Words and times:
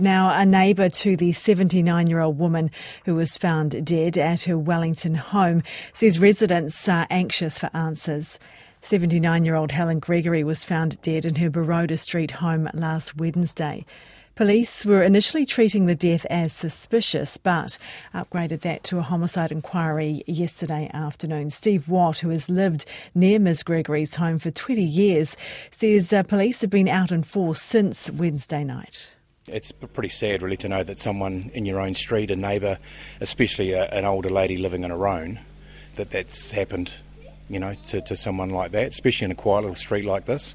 Now, 0.00 0.30
a 0.40 0.46
neighbour 0.46 0.88
to 0.90 1.16
the 1.16 1.32
79 1.32 2.06
year 2.06 2.20
old 2.20 2.38
woman 2.38 2.70
who 3.04 3.16
was 3.16 3.36
found 3.36 3.84
dead 3.84 4.16
at 4.16 4.42
her 4.42 4.56
Wellington 4.56 5.16
home 5.16 5.64
says 5.92 6.20
residents 6.20 6.88
are 6.88 7.08
anxious 7.10 7.58
for 7.58 7.68
answers. 7.74 8.38
79 8.80 9.44
year 9.44 9.56
old 9.56 9.72
Helen 9.72 9.98
Gregory 9.98 10.44
was 10.44 10.64
found 10.64 11.02
dead 11.02 11.24
in 11.24 11.34
her 11.34 11.50
Baroda 11.50 11.96
Street 11.96 12.30
home 12.30 12.68
last 12.72 13.16
Wednesday. 13.16 13.84
Police 14.36 14.84
were 14.86 15.02
initially 15.02 15.44
treating 15.44 15.86
the 15.86 15.96
death 15.96 16.24
as 16.30 16.52
suspicious, 16.52 17.36
but 17.36 17.76
upgraded 18.14 18.60
that 18.60 18.84
to 18.84 18.98
a 18.98 19.02
homicide 19.02 19.50
inquiry 19.50 20.22
yesterday 20.28 20.88
afternoon. 20.94 21.50
Steve 21.50 21.88
Watt, 21.88 22.20
who 22.20 22.28
has 22.28 22.48
lived 22.48 22.84
near 23.16 23.40
Ms. 23.40 23.64
Gregory's 23.64 24.14
home 24.14 24.38
for 24.38 24.52
20 24.52 24.80
years, 24.80 25.36
says 25.72 26.12
uh, 26.12 26.22
police 26.22 26.60
have 26.60 26.70
been 26.70 26.86
out 26.86 27.10
in 27.10 27.24
force 27.24 27.60
since 27.60 28.08
Wednesday 28.12 28.62
night. 28.62 29.16
It's 29.48 29.72
pretty 29.72 30.08
sad, 30.08 30.42
really, 30.42 30.56
to 30.58 30.68
know 30.68 30.82
that 30.82 30.98
someone 30.98 31.50
in 31.54 31.64
your 31.64 31.80
own 31.80 31.94
street, 31.94 32.30
a 32.30 32.36
neighbour, 32.36 32.78
especially 33.20 33.72
a, 33.72 33.84
an 33.86 34.04
older 34.04 34.30
lady 34.30 34.56
living 34.56 34.84
on 34.84 34.90
her 34.90 35.06
own, 35.06 35.40
that 35.94 36.10
that's 36.10 36.50
happened, 36.50 36.92
you 37.48 37.58
know, 37.58 37.74
to, 37.88 38.00
to 38.02 38.16
someone 38.16 38.50
like 38.50 38.72
that, 38.72 38.88
especially 38.88 39.26
in 39.26 39.30
a 39.30 39.34
quiet 39.34 39.62
little 39.62 39.76
street 39.76 40.04
like 40.04 40.26
this. 40.26 40.54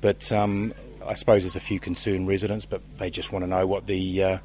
But 0.00 0.30
um, 0.32 0.72
I 1.06 1.14
suppose 1.14 1.42
there's 1.42 1.56
a 1.56 1.60
few 1.60 1.80
concerned 1.80 2.28
residents, 2.28 2.64
but 2.64 2.82
they 2.98 3.10
just 3.10 3.32
want 3.32 3.44
to 3.44 3.46
know 3.46 3.66
what 3.66 3.86
the 3.86 4.22
uh, 4.22 4.38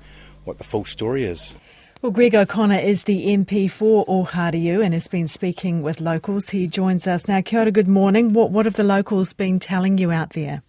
what 0.43 0.57
the 0.57 0.63
full 0.63 0.85
story 0.85 1.25
is. 1.25 1.53
Well, 2.01 2.11
Greg 2.11 2.35
O'Connor 2.35 2.77
is 2.77 3.05
the 3.05 3.25
MP 3.25 3.69
for 3.71 4.05
Ohariu 4.05 4.85
and 4.85 4.93
has 4.93 5.07
been 5.07 5.27
speaking 5.27 5.81
with 5.81 5.99
locals. 5.99 6.49
He 6.49 6.67
joins 6.67 7.07
us 7.07 7.27
now. 7.27 7.41
Kia 7.41 7.61
ora, 7.61 7.71
good 7.71 7.87
morning. 7.87 8.33
What, 8.33 8.51
what 8.51 8.67
have 8.67 8.75
the 8.75 8.83
locals 8.83 9.33
been 9.33 9.59
telling 9.59 9.97
you 9.97 10.11
out 10.11 10.33
there? 10.33 10.61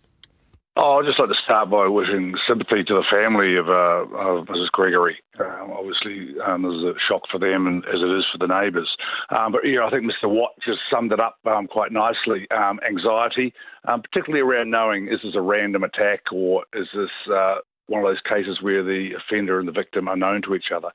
Oh, 0.81 1.01
I'd 1.03 1.07
just 1.07 1.19
like 1.19 1.29
to 1.29 1.43
start 1.43 1.71
by 1.71 1.89
wishing 1.89 2.35
sympathy 2.47 2.85
to 2.87 2.95
the 2.95 3.11
family 3.11 3.57
of, 3.57 3.67
uh, 3.67 4.07
of 4.15 4.47
Mrs. 4.47 4.71
Gregory. 4.71 5.19
Um, 5.41 5.73
obviously, 5.75 6.39
um, 6.47 6.63
this 6.63 6.71
is 6.71 6.85
a 6.85 6.95
shock 7.09 7.23
for 7.33 7.41
them 7.41 7.67
and 7.67 7.83
as 7.87 7.99
it 8.01 8.07
is 8.15 8.25
for 8.31 8.39
the 8.39 8.47
neighbours. 8.47 8.89
Um, 9.35 9.51
but 9.51 9.67
yeah, 9.67 9.85
I 9.85 9.91
think 9.91 10.05
Mr. 10.05 10.31
Watt 10.31 10.53
just 10.65 10.79
summed 10.89 11.11
it 11.11 11.19
up 11.19 11.35
um, 11.51 11.67
quite 11.67 11.91
nicely. 11.91 12.47
Um, 12.55 12.79
anxiety, 12.87 13.53
um, 13.89 14.03
particularly 14.03 14.39
around 14.39 14.71
knowing 14.71 15.09
is 15.09 15.19
this 15.25 15.35
a 15.35 15.43
random 15.43 15.83
attack 15.83 16.31
or 16.31 16.63
is 16.73 16.87
this 16.95 17.11
uh, 17.27 17.57
one 17.89 18.05
of 18.05 18.09
those 18.09 18.21
cases 18.23 18.63
where 18.63 18.83
the 18.83 19.11
offender 19.15 19.59
and 19.59 19.67
the 19.67 19.73
victim 19.73 20.09
are 20.09 20.17
known 20.17 20.43
to 20.43 20.55
each 20.55 20.71
other. 20.75 20.91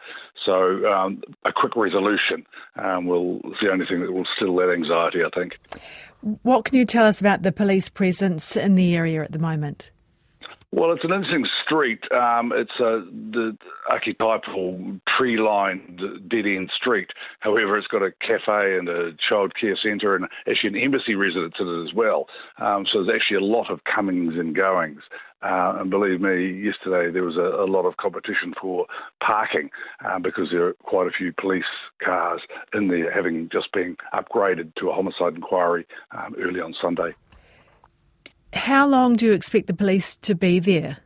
So 0.46 0.86
um, 0.92 1.22
a 1.46 1.52
quick 1.52 1.76
resolution 1.76 2.46
um, 2.76 3.06
will 3.06 3.38
is 3.38 3.58
the 3.62 3.72
only 3.72 3.86
thing 3.86 4.02
that 4.02 4.12
will 4.12 4.28
still 4.36 4.56
that 4.58 4.72
anxiety, 4.72 5.20
I 5.24 5.30
think. 5.38 5.58
What 6.44 6.66
can 6.66 6.78
you 6.78 6.86
tell 6.86 7.06
us 7.06 7.20
about 7.20 7.42
the 7.42 7.52
police 7.52 7.90
presence 7.90 8.56
in 8.56 8.76
the 8.76 8.96
area 8.96 9.22
at 9.22 9.32
the 9.32 9.40
moment? 9.40 9.92
Well, 10.76 10.92
it's 10.92 11.04
an 11.04 11.14
interesting 11.14 11.46
street. 11.64 12.00
Um, 12.12 12.52
it's 12.52 12.80
a 12.80 13.06
the 13.12 13.56
archetypal 13.92 15.00
tree-lined 15.16 16.02
dead-end 16.28 16.72
street. 16.76 17.12
However, 17.42 17.78
it's 17.78 17.86
got 17.86 18.02
a 18.02 18.10
cafe 18.22 18.76
and 18.80 18.90
a 18.90 19.12
childcare 19.30 19.78
centre 19.80 20.16
and 20.16 20.26
actually 20.50 20.70
an 20.70 20.84
embassy 20.84 21.14
residence 21.14 21.54
in 21.60 21.68
it 21.68 21.88
as 21.88 21.94
well. 21.94 22.26
Um, 22.58 22.88
so 22.92 23.04
there's 23.04 23.22
actually 23.22 23.38
a 23.38 23.52
lot 23.52 23.70
of 23.70 23.82
comings 23.84 24.34
and 24.36 24.56
goings. 24.56 25.04
Uh, 25.44 25.78
and 25.80 25.92
believe 25.92 26.20
me, 26.22 26.64
yesterday 26.64 27.12
there 27.12 27.24
was 27.24 27.38
a, 27.38 27.64
a 27.64 27.70
lot 27.70 27.86
of 27.86 27.98
competition 27.98 28.56
for 28.60 28.88
parking 29.24 29.70
uh, 30.04 30.18
because 30.18 30.48
there 30.52 30.70
are 30.70 30.74
quite 30.82 31.06
a 31.06 31.12
few 31.16 31.32
police 31.40 31.64
cars 32.04 32.42
in 32.74 32.88
there, 32.88 33.14
having 33.14 33.48
just 33.52 33.72
been 33.74 33.96
upgraded 34.12 34.74
to 34.74 34.90
a 34.90 34.94
homicide 34.94 35.36
inquiry 35.36 35.86
um, 36.18 36.34
early 36.40 36.60
on 36.60 36.74
Sunday. 36.82 37.14
How 38.54 38.88
long 38.88 39.16
do 39.16 39.26
you 39.26 39.34
expect 39.34 39.68
the 39.68 39.74
police 39.74 40.16
to 40.18 40.36
be 40.36 40.60
there? 40.60 41.03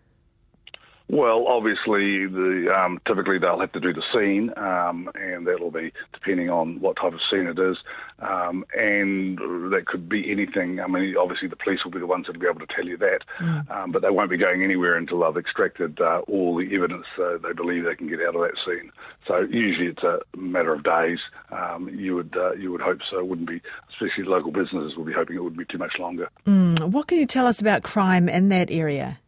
Well, 1.10 1.48
obviously, 1.48 2.28
the 2.28 2.74
um, 2.76 3.00
typically 3.08 3.40
they'll 3.40 3.60
have 3.60 3.72
to 3.72 3.80
do 3.80 3.94
the 3.94 4.04
scene, 4.14 4.52
um, 4.58 5.10
and 5.16 5.48
that'll 5.48 5.72
be 5.72 5.94
depending 6.14 6.50
on 6.50 6.82
what 6.82 6.98
type 6.98 7.14
of 7.14 7.20
scene 7.32 7.48
it 7.48 7.58
is, 7.58 7.78
um, 8.20 8.66
and 8.74 9.38
that 9.72 9.86
could 9.88 10.10
be 10.10 10.30
anything. 10.30 10.82
I 10.82 10.88
mean, 10.88 11.16
obviously 11.17 11.48
the 11.48 11.56
police 11.56 11.80
will 11.86 11.92
be 11.92 12.00
the 12.00 12.08
ones 12.08 12.26
that'll 12.28 12.42
be 12.42 12.48
able 12.48 12.60
to 12.60 12.73
tell 12.76 12.86
you 12.86 12.98
that, 12.98 13.20
mm. 13.40 13.92
but 13.94 14.02
they 14.02 14.10
won't 14.10 14.30
be 14.30 14.38
going 14.38 14.64
anywhere 14.64 14.98
until 14.98 15.20
they've 15.20 15.38
extracted 15.38 16.02
uh, 16.02 16.22
all 16.28 16.58
the 16.58 16.76
evidence 16.76 17.06
uh, 17.17 17.38
they 17.38 17.54
believe 17.54 17.86
they 17.86 17.96
can 17.96 18.10
get 18.10 18.20
out 18.22 18.36
of 18.36 18.42
that 18.42 18.58
scene. 18.66 18.92
So 19.28 19.48
usually 19.50 19.88
it's 19.88 20.04
a 20.04 20.20
matter 20.36 20.73
of 20.73 20.84
days. 20.84 21.20
Um, 21.52 21.90
you 21.90 22.16
would 22.16 22.36
uh, 22.36 22.54
you 22.54 22.72
would 22.72 22.82
hope 22.82 23.00
so. 23.10 23.20
It 23.20 23.28
wouldn't 23.28 23.48
be, 23.48 23.62
especially 23.90 24.26
local 24.26 24.52
businesses 24.52 24.98
will 24.98 25.06
be 25.06 25.14
hoping 25.14 25.38
it 25.38 25.44
wouldn't 25.44 25.60
be 25.60 25.72
too 25.72 25.78
much 25.78 25.94
longer. 26.00 26.30
Mm. 26.46 26.92
What 26.92 27.08
can 27.08 27.17
you 27.17 27.26
tell 27.26 27.48
us 27.48 27.62
about 27.62 27.84
crime 27.84 28.28
in 28.28 28.50
that 28.50 28.70
area? 28.72 29.20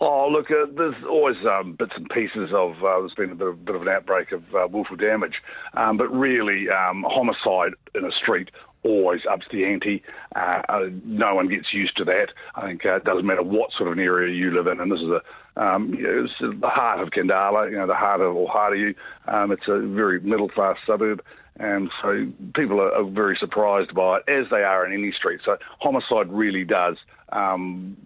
Oh, 0.00 0.28
look, 0.28 0.50
uh, 0.50 0.66
there's 0.76 0.96
always 1.08 1.36
um, 1.48 1.76
bits 1.78 1.92
and 1.94 2.08
pieces 2.10 2.50
of, 2.52 2.72
uh, 2.82 2.98
there's 2.98 3.14
been 3.14 3.30
a 3.30 3.34
bit 3.36 3.46
of, 3.46 3.64
bit 3.64 3.76
of 3.76 3.82
an 3.82 3.88
outbreak 3.88 4.32
of 4.32 4.42
uh, 4.54 4.66
willful 4.68 4.96
damage, 4.96 5.34
um, 5.74 5.96
but 5.96 6.08
really, 6.08 6.66
um, 6.68 7.04
homicide 7.08 7.74
in 7.94 8.04
a 8.04 8.10
street 8.10 8.50
always 8.82 9.20
ups 9.30 9.46
the 9.52 9.64
ante. 9.64 10.02
Uh, 10.34 10.62
uh, 10.68 10.80
no 11.04 11.34
one 11.36 11.48
gets 11.48 11.72
used 11.72 11.96
to 11.96 12.04
that. 12.04 12.28
I 12.56 12.66
think 12.66 12.84
uh, 12.84 12.96
it 12.96 13.04
doesn't 13.04 13.24
matter 13.24 13.42
what 13.42 13.70
sort 13.76 13.88
of 13.88 13.96
an 13.96 14.04
area 14.04 14.34
you 14.34 14.54
live 14.54 14.66
in, 14.66 14.80
and 14.80 14.90
this 14.90 15.00
is 15.00 15.08
a, 15.08 15.62
um, 15.62 15.94
you 15.94 16.02
know, 16.02 16.24
it's 16.24 16.60
the 16.60 16.68
heart 16.68 17.00
of 17.00 17.10
Khandallah, 17.10 17.70
you 17.70 17.76
know, 17.76 17.86
the 17.86 17.94
heart 17.94 18.20
of 18.20 18.34
Ohariu. 18.34 18.94
Um, 19.28 19.52
it's 19.52 19.68
a 19.68 19.78
very 19.78 20.20
middle 20.20 20.48
class 20.48 20.76
suburb. 20.86 21.22
And 21.56 21.88
so 22.02 22.26
people 22.56 22.80
are, 22.80 22.92
are, 22.92 23.08
very 23.08 23.36
surprised 23.38 23.94
by 23.94 24.18
it, 24.18 24.24
as 24.28 24.46
they 24.50 24.64
are 24.64 24.84
in 24.84 24.92
any 24.92 25.12
street. 25.12 25.40
So 25.44 25.56
homicide 25.78 26.32
really 26.32 26.64
does 26.64 26.96
um, 27.30 27.96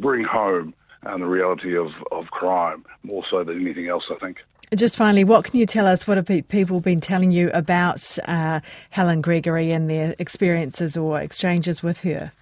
bring 0.00 0.22
home 0.22 0.72
and 1.02 1.22
the 1.22 1.26
reality 1.26 1.76
of, 1.76 1.88
of 2.12 2.26
crime 2.30 2.84
more 3.02 3.24
so 3.30 3.44
than 3.44 3.60
anything 3.60 3.88
else, 3.88 4.04
I 4.10 4.16
think. 4.16 4.38
Just 4.74 4.96
finally, 4.96 5.24
what 5.24 5.44
can 5.44 5.58
you 5.58 5.66
tell 5.66 5.86
us? 5.86 6.06
What 6.06 6.16
have 6.16 6.48
people 6.48 6.80
been 6.80 7.00
telling 7.00 7.32
you 7.32 7.50
about 7.52 8.18
uh, 8.28 8.60
Helen 8.90 9.20
Gregory 9.20 9.72
and 9.72 9.90
their 9.90 10.14
experiences 10.18 10.96
or 10.96 11.20
exchanges 11.20 11.82
with 11.82 12.02
her? 12.02 12.32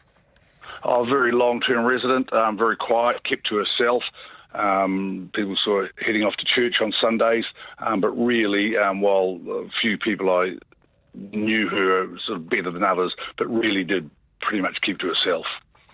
Oh, 0.85 1.05
very 1.05 1.33
long 1.33 1.61
term 1.61 1.87
resident, 1.87 2.31
um, 2.33 2.59
very 2.59 2.77
quiet, 2.77 3.25
kept 3.25 3.47
to 3.49 3.57
herself. 3.57 4.03
Um, 4.55 5.31
people 5.35 5.57
saw 5.65 5.83
her 5.83 5.91
heading 6.05 6.23
off 6.23 6.35
to 6.37 6.45
church 6.45 6.77
on 6.83 6.93
Sundays, 7.01 7.45
um, 7.79 8.01
but 8.01 8.11
really, 8.11 8.77
um, 8.77 9.01
while 9.01 9.41
a 9.49 9.69
few 9.81 9.97
people 9.97 10.31
I 10.31 10.57
knew 11.15 11.69
her 11.69 12.09
sort 12.27 12.39
of 12.39 12.49
better 12.49 12.71
than 12.71 12.83
others, 12.83 13.15
but 13.39 13.47
really 13.49 13.85
did 13.85 14.11
pretty 14.41 14.61
much 14.61 14.79
keep 14.83 14.99
to 14.99 15.09
herself. 15.09 15.47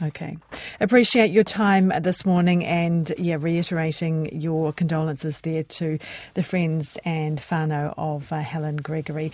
Okay. 0.05 0.37
Appreciate 0.81 1.31
your 1.31 1.45
time 1.45 1.91
this 2.03 2.27
morning 2.27 2.63
and, 2.65 3.11
yeah, 3.17 3.37
reiterating 3.41 4.39
your 4.39 4.71
condolences 4.73 5.41
there 5.41 5.63
to 5.63 5.99
the 6.35 6.43
friends 6.43 6.99
and 7.07 7.39
whānau 7.39 7.95
of 7.97 8.31
uh, 8.31 8.41
Helen 8.41 8.77
Gregory. 8.77 9.33